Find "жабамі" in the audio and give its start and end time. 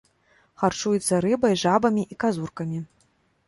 1.67-2.09